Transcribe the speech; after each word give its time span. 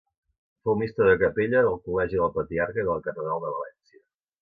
Fou 0.67 0.77
mestre 0.79 1.09
de 1.09 1.19
capella 1.25 1.63
del 1.69 1.79
Col·legi 1.85 2.25
del 2.25 2.35
Patriarca 2.41 2.83
i 2.85 2.91
de 2.91 2.91
la 2.93 3.07
catedral 3.11 3.47
de 3.49 3.57
València. 3.61 4.05